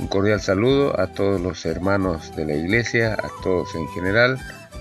Un 0.00 0.06
cordial 0.08 0.40
saludo 0.40 0.98
a 0.98 1.08
todos 1.08 1.40
los 1.40 1.66
hermanos 1.66 2.34
de 2.34 2.46
la 2.46 2.54
iglesia, 2.54 3.14
a 3.14 3.28
todos 3.42 3.74
en 3.74 3.86
general 3.88 4.38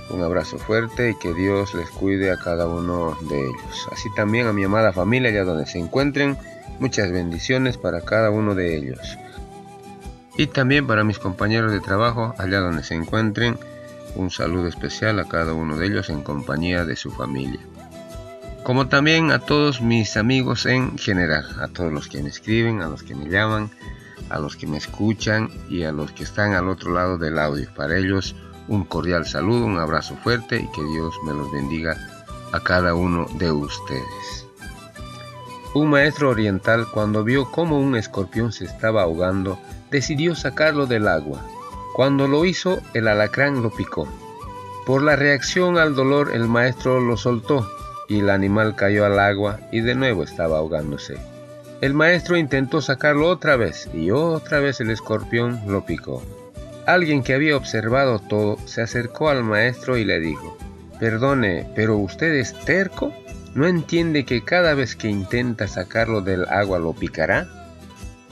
un 0.09 0.23
abrazo 0.23 0.57
fuerte 0.57 1.11
y 1.11 1.15
que 1.19 1.33
Dios 1.33 1.73
les 1.73 1.89
cuide 1.89 2.31
a 2.31 2.37
cada 2.37 2.67
uno 2.67 3.17
de 3.29 3.41
ellos. 3.41 3.87
Así 3.91 4.09
también 4.15 4.47
a 4.47 4.53
mi 4.53 4.63
amada 4.63 4.93
familia 4.93 5.29
allá 5.29 5.43
donde 5.43 5.65
se 5.65 5.77
encuentren, 5.77 6.37
muchas 6.79 7.11
bendiciones 7.11 7.77
para 7.77 8.01
cada 8.01 8.31
uno 8.31 8.55
de 8.55 8.77
ellos. 8.77 9.17
Y 10.37 10.47
también 10.47 10.87
para 10.87 11.03
mis 11.03 11.19
compañeros 11.19 11.71
de 11.73 11.81
trabajo 11.81 12.33
allá 12.37 12.59
donde 12.61 12.83
se 12.83 12.95
encuentren, 12.95 13.59
un 14.15 14.31
saludo 14.31 14.67
especial 14.67 15.19
a 15.19 15.27
cada 15.27 15.53
uno 15.53 15.77
de 15.77 15.87
ellos 15.87 16.09
en 16.09 16.23
compañía 16.23 16.85
de 16.85 16.95
su 16.95 17.11
familia. 17.11 17.59
Como 18.63 18.87
también 18.87 19.31
a 19.31 19.39
todos 19.39 19.81
mis 19.81 20.15
amigos 20.15 20.65
en 20.65 20.97
general, 20.97 21.45
a 21.61 21.67
todos 21.67 21.91
los 21.91 22.07
que 22.07 22.23
me 22.23 22.29
escriben, 22.29 22.81
a 22.81 22.87
los 22.87 23.03
que 23.03 23.15
me 23.15 23.29
llaman, 23.29 23.69
a 24.29 24.39
los 24.39 24.55
que 24.55 24.67
me 24.67 24.77
escuchan 24.77 25.49
y 25.69 25.83
a 25.83 25.91
los 25.91 26.11
que 26.11 26.23
están 26.23 26.53
al 26.53 26.69
otro 26.69 26.93
lado 26.93 27.17
del 27.17 27.39
audio. 27.39 27.67
Para 27.75 27.97
ellos, 27.97 28.35
un 28.67 28.83
cordial 28.83 29.25
saludo, 29.25 29.65
un 29.65 29.79
abrazo 29.79 30.15
fuerte 30.17 30.57
y 30.57 30.71
que 30.71 30.83
Dios 30.83 31.15
me 31.25 31.33
los 31.33 31.51
bendiga 31.51 31.97
a 32.51 32.59
cada 32.59 32.93
uno 32.93 33.25
de 33.37 33.51
ustedes. 33.51 34.45
Un 35.73 35.89
maestro 35.89 36.29
oriental 36.29 36.87
cuando 36.91 37.23
vio 37.23 37.51
cómo 37.51 37.79
un 37.79 37.95
escorpión 37.95 38.51
se 38.51 38.65
estaba 38.65 39.03
ahogando, 39.03 39.59
decidió 39.91 40.35
sacarlo 40.35 40.87
del 40.87 41.07
agua. 41.07 41.45
Cuando 41.95 42.27
lo 42.27 42.45
hizo, 42.45 42.81
el 42.93 43.07
alacrán 43.07 43.61
lo 43.61 43.69
picó. 43.71 44.07
Por 44.85 45.03
la 45.03 45.15
reacción 45.15 45.77
al 45.77 45.93
dolor, 45.93 46.31
el 46.33 46.47
maestro 46.47 46.99
lo 46.99 47.17
soltó 47.17 47.69
y 48.07 48.19
el 48.19 48.29
animal 48.31 48.75
cayó 48.75 49.05
al 49.05 49.19
agua 49.19 49.59
y 49.71 49.81
de 49.81 49.93
nuevo 49.93 50.23
estaba 50.23 50.57
ahogándose. 50.57 51.17
El 51.81 51.93
maestro 51.93 52.35
intentó 52.35 52.81
sacarlo 52.81 53.29
otra 53.29 53.55
vez 53.55 53.89
y 53.93 54.11
otra 54.11 54.59
vez 54.59 54.81
el 54.81 54.89
escorpión 54.89 55.61
lo 55.65 55.85
picó. 55.85 56.21
Alguien 56.85 57.23
que 57.23 57.33
había 57.33 57.55
observado 57.55 58.19
todo 58.19 58.57
se 58.65 58.81
acercó 58.81 59.29
al 59.29 59.45
maestro 59.45 59.95
y 59.95 60.03
le 60.03 60.19
dijo, 60.19 60.57
Perdone, 60.99 61.71
pero 61.75 61.95
usted 61.95 62.33
es 62.33 62.53
terco. 62.65 63.13
¿No 63.55 63.65
entiende 63.65 64.25
que 64.25 64.43
cada 64.43 64.73
vez 64.73 64.97
que 64.97 65.07
intenta 65.07 65.69
sacarlo 65.69 66.21
del 66.21 66.45
agua 66.49 66.79
lo 66.79 66.93
picará? 66.93 67.47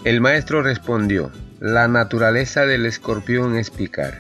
El 0.04 0.20
maestro 0.20 0.62
respondió, 0.62 1.32
La 1.62 1.88
naturaleza 1.88 2.66
del 2.66 2.86
escorpión 2.86 3.56
es 3.56 3.70
picar, 3.72 4.20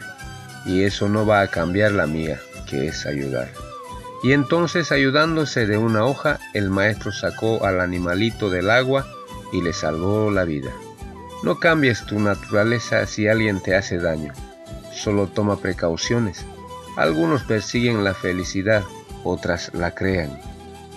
y 0.65 0.83
eso 0.83 1.09
no 1.09 1.25
va 1.25 1.41
a 1.41 1.47
cambiar 1.47 1.91
la 1.91 2.07
mía, 2.07 2.39
que 2.69 2.87
es 2.87 3.05
ayudar. 3.05 3.49
Y 4.23 4.31
entonces 4.31 4.91
ayudándose 4.91 5.67
de 5.67 5.77
una 5.77 6.05
hoja, 6.05 6.39
el 6.53 6.69
maestro 6.69 7.11
sacó 7.11 7.65
al 7.65 7.81
animalito 7.81 8.49
del 8.49 8.69
agua 8.69 9.05
y 9.51 9.61
le 9.61 9.73
salvó 9.73 10.31
la 10.31 10.43
vida. 10.43 10.71
No 11.43 11.59
cambies 11.59 12.05
tu 12.05 12.19
naturaleza 12.19 13.05
si 13.05 13.27
alguien 13.27 13.59
te 13.61 13.75
hace 13.75 13.97
daño. 13.97 14.33
Solo 14.91 15.27
toma 15.27 15.57
precauciones. 15.57 16.45
Algunos 16.95 17.43
persiguen 17.43 18.03
la 18.03 18.13
felicidad, 18.13 18.83
otras 19.23 19.71
la 19.73 19.91
crean. 19.91 20.39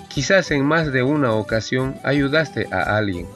Quizás 0.08 0.50
en 0.50 0.64
más 0.64 0.92
de 0.92 1.02
una 1.02 1.34
ocasión 1.34 1.96
ayudaste 2.02 2.68
a 2.72 2.96
alguien 2.96 3.26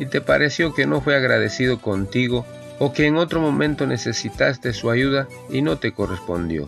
y 0.00 0.06
te 0.06 0.20
pareció 0.20 0.74
que 0.74 0.86
no 0.86 1.00
fue 1.00 1.14
agradecido 1.14 1.80
contigo 1.80 2.44
o 2.78 2.92
que 2.92 3.06
en 3.06 3.16
otro 3.16 3.40
momento 3.40 3.86
necesitaste 3.86 4.72
su 4.72 4.90
ayuda 4.90 5.28
y 5.50 5.62
no 5.62 5.78
te 5.78 5.92
correspondió. 5.92 6.66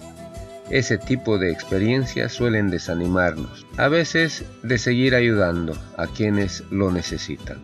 Ese 0.72 0.97
tipo 0.97 1.37
de 1.37 1.53
experiencias 1.53 2.33
suelen 2.33 2.71
desanimarnos, 2.71 3.66
a 3.77 3.88
veces 3.88 4.43
de 4.62 4.78
seguir 4.78 5.15
ayudando 5.15 5.77
a 5.99 6.06
quienes 6.06 6.65
lo 6.71 6.91
necesitan. 6.91 7.59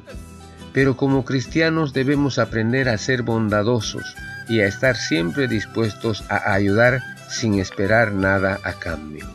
Pero 0.74 0.94
como 0.98 1.24
cristianos 1.24 1.94
debemos 1.94 2.38
aprender 2.38 2.90
a 2.90 2.98
ser 2.98 3.22
bondadosos 3.22 4.14
y 4.46 4.60
a 4.60 4.66
estar 4.66 4.94
siempre 4.94 5.48
dispuestos 5.48 6.22
a 6.28 6.52
ayudar 6.52 7.00
sin 7.30 7.58
esperar 7.58 8.12
nada 8.12 8.60
a 8.62 8.74
cambio. 8.74 9.26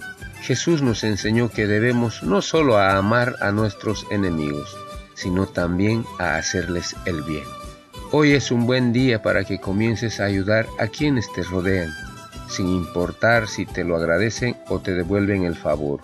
Jesús 0.43 0.83
nos 0.83 1.03
enseñó 1.03 1.49
que 1.49 1.65
debemos 1.65 2.21
no 2.21 2.43
solo 2.43 2.77
a 2.77 2.95
amar 2.95 3.37
a 3.41 3.51
nuestros 3.51 4.05
enemigos, 4.11 4.77
sino 5.15 5.47
también 5.47 6.05
a 6.19 6.35
hacerles 6.35 6.95
el 7.05 7.23
bien. 7.23 7.45
Hoy 8.11 8.33
es 8.33 8.51
un 8.51 8.67
buen 8.67 8.93
día 8.93 9.23
para 9.23 9.45
que 9.45 9.59
comiences 9.59 10.19
a 10.19 10.25
ayudar 10.25 10.67
a 10.77 10.85
quienes 10.89 11.25
te 11.33 11.41
rodean, 11.41 11.89
sin 12.47 12.67
importar 12.67 13.47
si 13.47 13.65
te 13.65 13.83
lo 13.83 13.95
agradecen 13.95 14.57
o 14.67 14.79
te 14.79 14.93
devuelven 14.93 15.43
el 15.43 15.55
favor. 15.55 16.01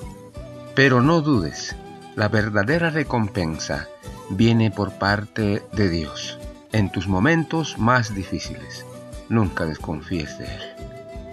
Pero 0.76 1.02
no 1.02 1.22
dudes, 1.22 1.76
la 2.16 2.28
verdadera 2.28 2.90
recompensa 2.90 3.88
viene 4.30 4.72
por 4.72 4.94
parte 4.94 5.64
de 5.74 5.90
Dios 5.90 6.38
en 6.72 6.92
tus 6.92 7.08
momentos 7.08 7.78
más 7.78 8.14
difíciles. 8.14 8.86
Nunca 9.30 9.66
desconfíes 9.66 10.38
de 10.38 10.46
Él. 10.46 10.62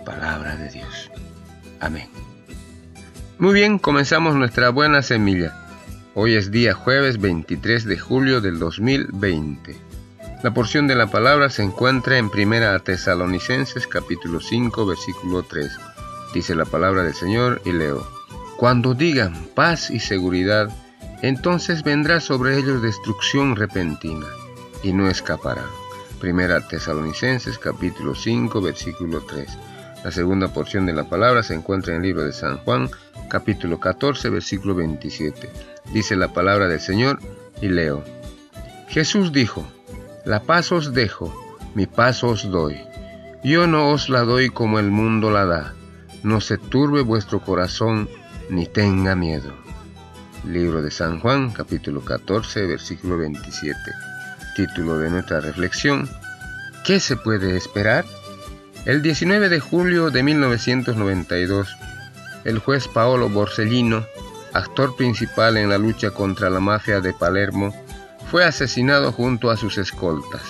Palabra 0.04 0.56
de 0.56 0.70
Dios. 0.70 1.10
Amén. 1.80 2.08
Muy 3.38 3.54
bien, 3.54 3.78
comenzamos 3.78 4.34
nuestra 4.34 4.70
buena 4.70 5.02
semilla. 5.02 5.54
Hoy 6.14 6.34
es 6.34 6.50
día 6.50 6.72
jueves 6.72 7.18
23 7.18 7.84
de 7.84 7.98
julio 7.98 8.40
del 8.40 8.58
2020. 8.58 9.76
La 10.46 10.54
porción 10.54 10.86
de 10.86 10.94
la 10.94 11.08
palabra 11.08 11.50
se 11.50 11.64
encuentra 11.64 12.18
en 12.18 12.30
Primera 12.30 12.78
Tesalonicenses 12.78 13.88
capítulo 13.88 14.38
5 14.38 14.86
versículo 14.86 15.42
3. 15.42 15.76
Dice 16.34 16.54
la 16.54 16.64
palabra 16.64 17.02
del 17.02 17.14
Señor 17.14 17.60
y 17.64 17.72
leo. 17.72 18.06
Cuando 18.56 18.94
digan 18.94 19.48
paz 19.56 19.90
y 19.90 19.98
seguridad, 19.98 20.70
entonces 21.20 21.82
vendrá 21.82 22.20
sobre 22.20 22.56
ellos 22.56 22.80
destrucción 22.80 23.56
repentina, 23.56 24.24
y 24.84 24.92
no 24.92 25.10
escaparán. 25.10 25.66
Primera 26.20 26.60
Tesalonicenses 26.68 27.58
capítulo 27.58 28.14
5 28.14 28.60
versículo 28.60 29.22
3. 29.22 29.48
La 30.04 30.12
segunda 30.12 30.46
porción 30.46 30.86
de 30.86 30.92
la 30.92 31.08
palabra 31.08 31.42
se 31.42 31.54
encuentra 31.54 31.92
en 31.92 32.02
el 32.02 32.06
libro 32.06 32.22
de 32.22 32.32
San 32.32 32.58
Juan 32.58 32.88
capítulo 33.28 33.80
14 33.80 34.30
versículo 34.30 34.76
27. 34.76 35.50
Dice 35.92 36.14
la 36.14 36.32
palabra 36.32 36.68
del 36.68 36.78
Señor 36.78 37.18
y 37.60 37.66
leo. 37.66 38.04
Jesús 38.86 39.32
dijo, 39.32 39.66
La 40.26 40.42
paz 40.42 40.72
os 40.72 40.92
dejo, 40.92 41.32
mi 41.76 41.86
paz 41.86 42.24
os 42.24 42.50
doy. 42.50 42.76
Yo 43.44 43.68
no 43.68 43.92
os 43.92 44.08
la 44.08 44.22
doy 44.22 44.50
como 44.50 44.80
el 44.80 44.90
mundo 44.90 45.30
la 45.30 45.44
da. 45.44 45.74
No 46.24 46.40
se 46.40 46.58
turbe 46.58 47.02
vuestro 47.02 47.38
corazón 47.38 48.08
ni 48.50 48.66
tenga 48.66 49.14
miedo. 49.14 49.52
Libro 50.44 50.82
de 50.82 50.90
San 50.90 51.20
Juan, 51.20 51.52
capítulo 51.52 52.04
14, 52.04 52.66
versículo 52.66 53.18
27. 53.18 53.78
Título 54.56 54.98
de 54.98 55.10
nuestra 55.10 55.38
reflexión. 55.38 56.10
¿Qué 56.84 56.98
se 56.98 57.14
puede 57.16 57.56
esperar? 57.56 58.04
El 58.84 59.02
19 59.02 59.48
de 59.48 59.60
julio 59.60 60.10
de 60.10 60.24
1992, 60.24 61.68
el 62.42 62.58
juez 62.58 62.88
Paolo 62.88 63.28
Borsellino, 63.28 64.04
actor 64.52 64.96
principal 64.96 65.56
en 65.56 65.68
la 65.68 65.78
lucha 65.78 66.10
contra 66.10 66.50
la 66.50 66.58
mafia 66.58 67.00
de 67.00 67.12
Palermo, 67.12 67.72
fue 68.30 68.44
asesinado 68.44 69.12
junto 69.12 69.50
a 69.50 69.56
sus 69.56 69.78
escoltas. 69.78 70.42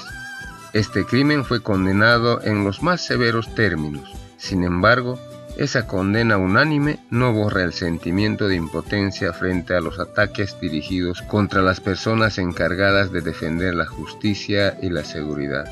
Este 0.72 1.04
crimen 1.04 1.44
fue 1.44 1.62
condenado 1.62 2.42
en 2.42 2.64
los 2.64 2.82
más 2.82 3.04
severos 3.04 3.54
términos. 3.54 4.12
Sin 4.36 4.64
embargo, 4.64 5.18
esa 5.56 5.86
condena 5.86 6.36
unánime 6.36 6.98
no 7.10 7.32
borra 7.32 7.62
el 7.62 7.72
sentimiento 7.72 8.46
de 8.46 8.56
impotencia 8.56 9.32
frente 9.32 9.74
a 9.74 9.80
los 9.80 9.98
ataques 9.98 10.58
dirigidos 10.60 11.22
contra 11.22 11.62
las 11.62 11.80
personas 11.80 12.36
encargadas 12.36 13.10
de 13.10 13.22
defender 13.22 13.74
la 13.74 13.86
justicia 13.86 14.76
y 14.82 14.90
la 14.90 15.02
seguridad. 15.02 15.64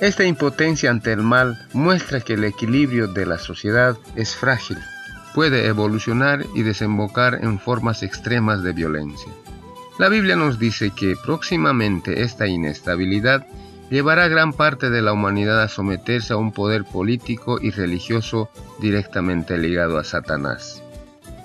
Esta 0.00 0.24
impotencia 0.24 0.90
ante 0.90 1.12
el 1.12 1.22
mal 1.22 1.58
muestra 1.72 2.20
que 2.20 2.34
el 2.34 2.44
equilibrio 2.44 3.08
de 3.08 3.26
la 3.26 3.38
sociedad 3.38 3.96
es 4.16 4.34
frágil, 4.34 4.78
puede 5.34 5.66
evolucionar 5.66 6.46
y 6.54 6.62
desembocar 6.62 7.40
en 7.42 7.58
formas 7.58 8.02
extremas 8.02 8.62
de 8.62 8.72
violencia. 8.72 9.32
La 9.98 10.08
Biblia 10.08 10.36
nos 10.36 10.60
dice 10.60 10.92
que 10.92 11.16
próximamente 11.16 12.22
esta 12.22 12.46
inestabilidad 12.46 13.44
llevará 13.90 14.28
gran 14.28 14.52
parte 14.52 14.90
de 14.90 15.02
la 15.02 15.12
humanidad 15.12 15.60
a 15.60 15.66
someterse 15.66 16.32
a 16.32 16.36
un 16.36 16.52
poder 16.52 16.84
político 16.84 17.58
y 17.60 17.72
religioso 17.72 18.48
directamente 18.80 19.58
ligado 19.58 19.98
a 19.98 20.04
Satanás. 20.04 20.84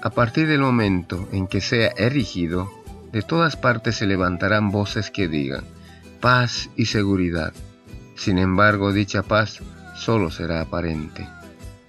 A 0.03 0.11
partir 0.11 0.47
del 0.47 0.59
momento 0.59 1.27
en 1.31 1.47
que 1.47 1.61
sea 1.61 1.93
erigido, 1.97 2.69
de 3.11 3.23
todas 3.23 3.55
partes 3.55 3.95
se 3.95 4.05
levantarán 4.05 4.69
voces 4.69 5.09
que 5.09 5.27
digan 5.27 5.63
paz 6.21 6.69
y 6.75 6.85
seguridad. 6.85 7.53
Sin 8.15 8.37
embargo, 8.37 8.93
dicha 8.93 9.23
paz 9.23 9.61
solo 9.95 10.29
será 10.29 10.61
aparente. 10.61 11.27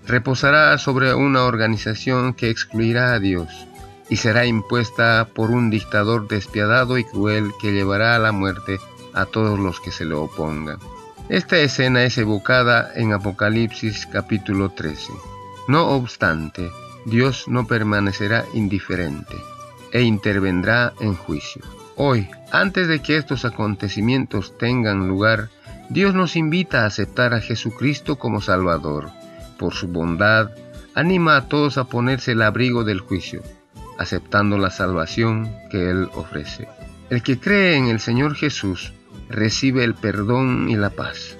reposará 0.06 0.76
sobre 0.78 1.14
una 1.14 1.44
organización 1.44 2.32
que 2.34 2.50
excluirá 2.50 3.12
a 3.12 3.20
Dios 3.20 3.66
y 4.08 4.16
será 4.16 4.46
impuesta 4.46 5.28
por 5.32 5.50
un 5.50 5.70
dictador 5.70 6.28
despiadado 6.28 6.98
y 6.98 7.04
cruel 7.04 7.52
que 7.60 7.72
llevará 7.72 8.14
a 8.14 8.18
la 8.18 8.32
muerte 8.32 8.78
a 9.12 9.26
todos 9.26 9.58
los 9.58 9.80
que 9.80 9.92
se 9.92 10.04
le 10.04 10.14
opongan. 10.14 10.78
Esta 11.28 11.58
escena 11.58 12.04
es 12.04 12.18
evocada 12.18 12.92
en 12.94 13.12
Apocalipsis 13.12 14.06
capítulo 14.06 14.70
13. 14.70 15.12
No 15.68 15.88
obstante, 15.88 16.70
Dios 17.06 17.48
no 17.48 17.66
permanecerá 17.66 18.44
indiferente 18.52 19.36
e 19.92 20.02
intervendrá 20.02 20.92
en 21.00 21.14
juicio. 21.14 21.62
Hoy, 21.96 22.28
antes 22.50 22.88
de 22.88 23.00
que 23.00 23.16
estos 23.16 23.44
acontecimientos 23.44 24.58
tengan 24.58 25.08
lugar, 25.08 25.48
Dios 25.88 26.14
nos 26.14 26.36
invita 26.36 26.82
a 26.82 26.86
aceptar 26.86 27.32
a 27.34 27.40
Jesucristo 27.40 28.16
como 28.16 28.40
Salvador. 28.40 29.10
Por 29.58 29.74
su 29.74 29.86
bondad, 29.88 30.50
anima 30.94 31.36
a 31.36 31.48
todos 31.48 31.78
a 31.78 31.84
ponerse 31.84 32.32
el 32.32 32.42
abrigo 32.42 32.84
del 32.84 33.00
juicio, 33.00 33.42
aceptando 33.98 34.58
la 34.58 34.70
salvación 34.70 35.50
que 35.70 35.90
Él 35.90 36.08
ofrece. 36.14 36.68
El 37.10 37.22
que 37.22 37.38
cree 37.38 37.76
en 37.76 37.86
el 37.86 38.00
Señor 38.00 38.34
Jesús 38.34 38.92
recibe 39.28 39.84
el 39.84 39.94
perdón 39.94 40.68
y 40.68 40.76
la 40.76 40.90
paz, 40.90 41.36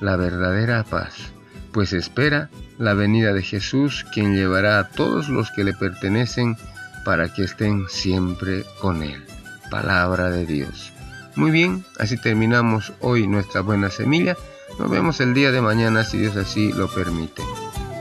la 0.00 0.16
verdadera 0.16 0.84
paz, 0.84 1.32
pues 1.72 1.92
espera 1.92 2.50
la 2.78 2.94
venida 2.94 3.32
de 3.32 3.42
Jesús, 3.42 4.04
quien 4.12 4.34
llevará 4.34 4.78
a 4.78 4.88
todos 4.88 5.28
los 5.28 5.50
que 5.50 5.64
le 5.64 5.72
pertenecen 5.72 6.56
para 7.04 7.32
que 7.32 7.44
estén 7.44 7.88
siempre 7.88 8.64
con 8.80 9.02
Él. 9.02 9.24
Palabra 9.70 10.30
de 10.30 10.46
Dios. 10.46 10.92
Muy 11.36 11.50
bien, 11.50 11.84
así 11.98 12.16
terminamos 12.16 12.92
hoy 13.00 13.26
nuestra 13.26 13.60
buena 13.60 13.90
semilla. 13.90 14.36
Nos 14.78 14.90
vemos 14.90 15.20
el 15.20 15.34
día 15.34 15.52
de 15.52 15.60
mañana 15.60 16.04
si 16.04 16.18
Dios 16.18 16.36
así 16.36 16.72
lo 16.72 16.88
permite. 16.88 17.42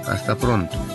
Hasta 0.08 0.36
pronto. 0.36 0.95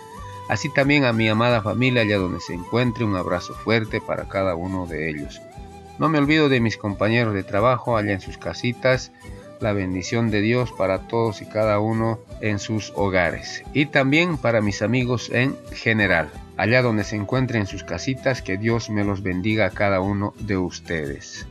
así 0.51 0.67
también 0.67 1.05
a 1.05 1.13
mi 1.13 1.29
amada 1.29 1.61
familia 1.61 2.01
allá 2.01 2.17
donde 2.17 2.41
se 2.41 2.53
encuentre, 2.53 3.05
un 3.05 3.15
abrazo 3.15 3.53
fuerte 3.53 4.01
para 4.01 4.27
cada 4.27 4.53
uno 4.53 4.85
de 4.85 5.09
ellos. 5.09 5.41
No 5.97 6.09
me 6.09 6.17
olvido 6.17 6.49
de 6.49 6.59
mis 6.59 6.75
compañeros 6.75 7.33
de 7.33 7.43
trabajo 7.43 7.95
allá 7.95 8.11
en 8.11 8.19
sus 8.19 8.37
casitas, 8.37 9.13
la 9.61 9.71
bendición 9.71 10.29
de 10.29 10.41
Dios 10.41 10.73
para 10.73 11.07
todos 11.07 11.41
y 11.41 11.45
cada 11.45 11.79
uno 11.79 12.19
en 12.41 12.59
sus 12.59 12.91
hogares. 12.97 13.63
Y 13.73 13.85
también 13.85 14.37
para 14.37 14.59
mis 14.59 14.81
amigos 14.81 15.29
en 15.31 15.55
general, 15.71 16.29
allá 16.57 16.81
donde 16.81 17.05
se 17.05 17.15
encuentren 17.15 17.61
en 17.61 17.67
sus 17.67 17.85
casitas, 17.85 18.41
que 18.41 18.57
Dios 18.57 18.89
me 18.89 19.05
los 19.05 19.23
bendiga 19.23 19.67
a 19.67 19.71
cada 19.71 20.01
uno 20.01 20.33
de 20.37 20.57
ustedes. 20.57 21.47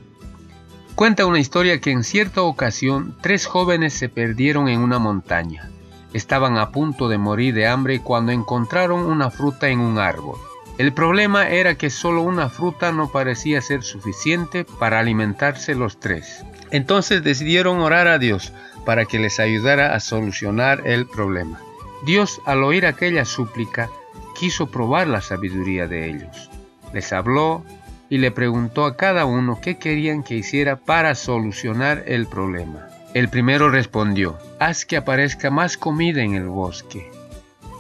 Cuenta 0.95 1.25
una 1.25 1.41
historia 1.41 1.81
que 1.81 1.91
en 1.91 2.05
cierta 2.05 2.43
ocasión 2.43 3.17
tres 3.23 3.47
jóvenes 3.47 3.95
se 3.95 4.11
perdieron 4.11 4.69
en 4.69 4.81
una 4.81 4.99
montaña. 4.99 5.71
Estaban 6.13 6.59
a 6.59 6.71
punto 6.71 7.09
de 7.09 7.19
morir 7.19 7.55
de 7.55 7.67
hambre 7.67 8.01
cuando 8.01 8.33
encontraron 8.33 9.01
una 9.01 9.31
fruta 9.31 9.69
en 9.69 9.81
un 9.81 9.99
árbol. 9.99 10.39
El 10.79 10.93
problema 10.93 11.49
era 11.49 11.75
que 11.75 11.91
solo 11.91 12.23
una 12.23 12.49
fruta 12.49 12.91
no 12.91 13.13
parecía 13.13 13.61
ser 13.61 13.83
suficiente 13.83 14.65
para 14.65 14.99
alimentarse 14.99 15.75
los 15.75 16.01
tres. 16.01 16.45
Entonces 16.71 17.23
decidieron 17.23 17.81
orar 17.81 18.09
a 18.09 18.19
Dios 18.19 18.53
para 18.87 19.05
que 19.05 19.19
les 19.19 19.41
ayudara 19.41 19.95
a 19.95 20.01
solucionar 20.01 20.83
el 20.87 21.07
problema. 21.07 21.61
Dios, 22.05 22.41
al 22.47 22.65
oír 22.65 22.87
aquella 22.87 23.25
súplica, 23.25 23.91
quiso 24.35 24.71
probar 24.71 25.07
la 25.07 25.21
sabiduría 25.21 25.87
de 25.87 26.09
ellos. 26.09 26.51
Les 26.95 27.13
habló 27.13 27.63
y 28.09 28.19
le 28.19 28.31
preguntó 28.31 28.87
a 28.87 28.97
cada 28.97 29.27
uno 29.27 29.61
qué 29.61 29.77
querían 29.77 30.23
que 30.23 30.35
hiciera 30.35 30.77
para 30.77 31.15
solucionar 31.15 32.05
el 32.07 32.27
problema. 32.27 32.89
El 33.13 33.29
primero 33.29 33.71
respondió, 33.71 34.39
haz 34.61 34.85
que 34.85 34.97
aparezca 34.97 35.51
más 35.51 35.77
comida 35.77 36.23
en 36.23 36.35
el 36.35 36.47
bosque. 36.47 37.11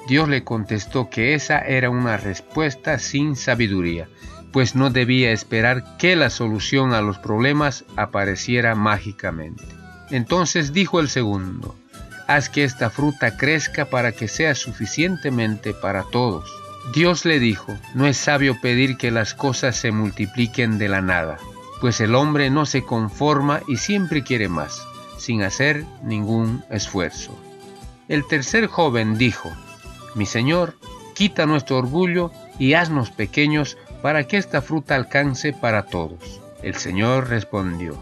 Dios 0.08 0.28
le 0.28 0.42
contestó 0.42 1.08
que 1.08 1.34
esa 1.34 1.60
era 1.60 1.88
una 1.88 2.16
respuesta 2.16 2.98
sin 2.98 3.36
sabiduría, 3.36 4.08
pues 4.52 4.74
no 4.74 4.90
debía 4.90 5.30
esperar 5.30 5.96
que 5.98 6.16
la 6.16 6.30
solución 6.30 6.94
a 6.94 7.00
los 7.00 7.18
problemas 7.18 7.84
apareciera 7.94 8.74
mágicamente. 8.74 9.62
Entonces 10.10 10.72
dijo 10.72 10.98
el 10.98 11.08
segundo, 11.08 11.76
haz 12.26 12.48
que 12.48 12.64
esta 12.64 12.90
fruta 12.90 13.36
crezca 13.36 13.84
para 13.84 14.10
que 14.10 14.26
sea 14.26 14.56
suficientemente 14.56 15.74
para 15.74 16.02
todos. 16.10 16.50
Dios 16.92 17.24
le 17.24 17.38
dijo, 17.38 17.78
no 17.94 18.08
es 18.08 18.16
sabio 18.16 18.60
pedir 18.60 18.96
que 18.96 19.12
las 19.12 19.34
cosas 19.34 19.76
se 19.76 19.92
multipliquen 19.92 20.78
de 20.78 20.88
la 20.88 21.02
nada, 21.02 21.36
pues 21.80 22.00
el 22.00 22.16
hombre 22.16 22.50
no 22.50 22.66
se 22.66 22.82
conforma 22.82 23.60
y 23.68 23.76
siempre 23.76 24.24
quiere 24.24 24.48
más 24.48 24.89
sin 25.20 25.42
hacer 25.42 25.84
ningún 26.02 26.64
esfuerzo. 26.70 27.38
El 28.08 28.26
tercer 28.26 28.66
joven 28.66 29.18
dijo, 29.18 29.50
Mi 30.14 30.26
Señor, 30.26 30.76
quita 31.14 31.46
nuestro 31.46 31.76
orgullo 31.76 32.32
y 32.58 32.72
haznos 32.72 33.10
pequeños 33.10 33.76
para 34.02 34.26
que 34.26 34.38
esta 34.38 34.62
fruta 34.62 34.96
alcance 34.96 35.52
para 35.52 35.84
todos. 35.84 36.40
El 36.62 36.74
Señor 36.74 37.28
respondió, 37.28 37.96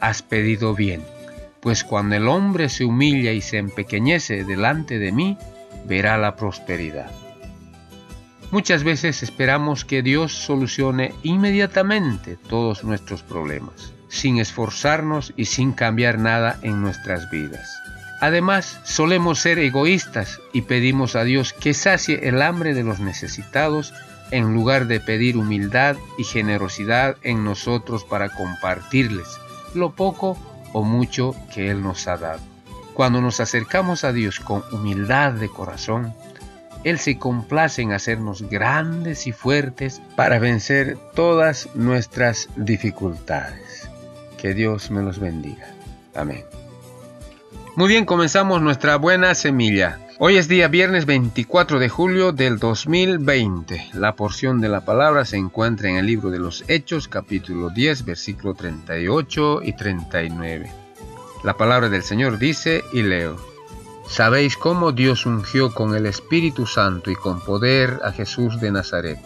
Has 0.00 0.22
pedido 0.22 0.74
bien, 0.74 1.02
pues 1.60 1.82
cuando 1.82 2.16
el 2.16 2.28
hombre 2.28 2.68
se 2.68 2.84
humilla 2.84 3.32
y 3.32 3.40
se 3.40 3.58
empequeñece 3.58 4.44
delante 4.44 4.98
de 4.98 5.12
mí, 5.12 5.38
verá 5.86 6.18
la 6.18 6.36
prosperidad. 6.36 7.10
Muchas 8.50 8.84
veces 8.84 9.22
esperamos 9.22 9.84
que 9.84 10.02
Dios 10.02 10.32
solucione 10.32 11.14
inmediatamente 11.22 12.36
todos 12.36 12.84
nuestros 12.84 13.22
problemas 13.22 13.94
sin 14.10 14.38
esforzarnos 14.38 15.32
y 15.36 15.46
sin 15.46 15.72
cambiar 15.72 16.18
nada 16.18 16.58
en 16.62 16.82
nuestras 16.82 17.30
vidas. 17.30 17.80
Además, 18.20 18.80
solemos 18.84 19.38
ser 19.38 19.58
egoístas 19.58 20.40
y 20.52 20.62
pedimos 20.62 21.16
a 21.16 21.24
Dios 21.24 21.54
que 21.54 21.72
sacie 21.72 22.28
el 22.28 22.42
hambre 22.42 22.74
de 22.74 22.84
los 22.84 23.00
necesitados 23.00 23.94
en 24.30 24.52
lugar 24.52 24.86
de 24.86 25.00
pedir 25.00 25.38
humildad 25.38 25.96
y 26.18 26.24
generosidad 26.24 27.16
en 27.22 27.44
nosotros 27.44 28.04
para 28.04 28.28
compartirles 28.28 29.26
lo 29.74 29.92
poco 29.92 30.36
o 30.72 30.82
mucho 30.82 31.34
que 31.52 31.70
Él 31.70 31.82
nos 31.82 32.06
ha 32.06 32.16
dado. 32.16 32.40
Cuando 32.94 33.20
nos 33.20 33.40
acercamos 33.40 34.04
a 34.04 34.12
Dios 34.12 34.40
con 34.40 34.62
humildad 34.72 35.32
de 35.32 35.48
corazón, 35.48 36.14
Él 36.84 36.98
se 36.98 37.18
complace 37.18 37.82
en 37.82 37.92
hacernos 37.92 38.42
grandes 38.42 39.26
y 39.26 39.32
fuertes 39.32 40.02
para 40.16 40.38
vencer 40.38 40.98
todas 41.14 41.74
nuestras 41.74 42.48
dificultades. 42.56 43.89
Que 44.40 44.54
Dios 44.54 44.90
me 44.90 45.02
los 45.02 45.18
bendiga. 45.18 45.68
Amén. 46.14 46.44
Muy 47.76 47.88
bien, 47.88 48.06
comenzamos 48.06 48.62
nuestra 48.62 48.96
buena 48.96 49.34
semilla. 49.34 49.98
Hoy 50.18 50.38
es 50.38 50.48
día 50.48 50.68
viernes 50.68 51.04
24 51.04 51.78
de 51.78 51.90
julio 51.90 52.32
del 52.32 52.58
2020. 52.58 53.90
La 53.92 54.16
porción 54.16 54.62
de 54.62 54.70
la 54.70 54.80
palabra 54.80 55.26
se 55.26 55.36
encuentra 55.36 55.90
en 55.90 55.96
el 55.96 56.06
libro 56.06 56.30
de 56.30 56.38
los 56.38 56.64
Hechos, 56.68 57.06
capítulo 57.06 57.68
10, 57.68 58.06
versículo 58.06 58.54
38 58.54 59.60
y 59.62 59.74
39. 59.74 60.72
La 61.44 61.58
palabra 61.58 61.90
del 61.90 62.02
Señor 62.02 62.38
dice, 62.38 62.82
y 62.94 63.02
leo, 63.02 63.36
Sabéis 64.08 64.56
cómo 64.56 64.92
Dios 64.92 65.26
ungió 65.26 65.74
con 65.74 65.94
el 65.94 66.06
Espíritu 66.06 66.66
Santo 66.66 67.10
y 67.10 67.14
con 67.14 67.40
poder 67.40 68.00
a 68.02 68.10
Jesús 68.10 68.58
de 68.58 68.72
Nazaret, 68.72 69.18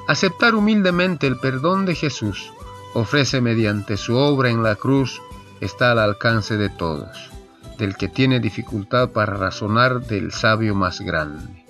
Aceptar 0.06 0.54
humildemente 0.54 1.26
el 1.26 1.38
perdón 1.38 1.86
de 1.86 1.94
Jesús 1.94 2.52
ofrece 2.94 3.40
mediante 3.40 3.96
su 3.96 4.16
obra 4.16 4.50
en 4.50 4.62
la 4.62 4.76
cruz 4.76 5.20
está 5.60 5.92
al 5.92 5.98
alcance 5.98 6.56
de 6.56 6.68
todos, 6.68 7.30
del 7.78 7.96
que 7.96 8.08
tiene 8.08 8.40
dificultad 8.40 9.10
para 9.10 9.34
razonar 9.34 10.00
del 10.02 10.32
sabio 10.32 10.74
más 10.74 11.00
grande. 11.00 11.64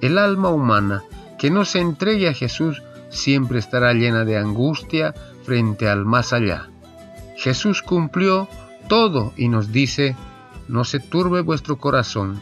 El 0.00 0.18
alma 0.18 0.50
humana 0.50 1.02
que 1.38 1.50
no 1.50 1.64
se 1.64 1.80
entregue 1.80 2.28
a 2.28 2.34
Jesús 2.34 2.82
siempre 3.08 3.58
estará 3.58 3.92
llena 3.92 4.24
de 4.24 4.36
angustia 4.36 5.14
frente 5.44 5.88
al 5.88 6.04
más 6.04 6.32
allá. 6.32 6.68
Jesús 7.36 7.82
cumplió 7.82 8.48
todo 8.88 9.32
y 9.36 9.48
nos 9.48 9.72
dice, 9.72 10.16
no 10.68 10.84
se 10.84 11.00
turbe 11.00 11.40
vuestro 11.40 11.78
corazón, 11.78 12.40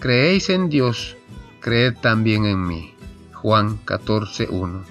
creéis 0.00 0.50
en 0.50 0.68
Dios, 0.68 1.16
creed 1.60 1.94
también 2.00 2.44
en 2.44 2.66
mí. 2.66 2.94
Juan 3.34 3.78
14.1. 3.84 4.84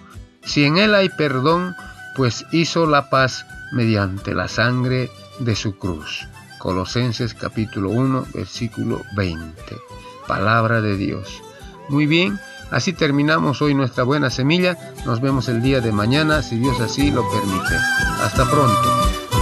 Si 0.44 0.64
en 0.64 0.78
Él 0.78 0.96
hay 0.96 1.10
perdón, 1.10 1.76
pues 2.16 2.46
hizo 2.52 2.86
la 2.86 3.10
paz 3.10 3.46
mediante 3.72 4.34
la 4.34 4.48
sangre 4.48 5.12
de 5.40 5.56
su 5.56 5.78
cruz. 5.78 6.28
Colosenses 6.60 7.34
capítulo 7.34 7.90
1, 7.92 8.28
versículo 8.34 9.02
20. 9.16 9.54
Palabra 10.28 10.82
de 10.82 10.98
Dios. 10.98 11.42
Muy 11.90 12.06
bien, 12.06 12.40
Así 12.72 12.94
terminamos 12.94 13.62
hoy 13.62 13.74
nuestra 13.74 14.04
buena 14.04 14.30
semilla. 14.30 14.78
Nos 15.06 15.22
vemos 15.22 15.48
el 15.50 15.62
día 15.62 15.82
de 15.82 15.92
mañana, 15.92 16.44
si 16.44 16.58
Dios 16.58 16.80
así 16.80 17.10
lo 17.10 17.28
permite. 17.30 17.76
Hasta 18.22 18.46
pronto. 18.46 19.39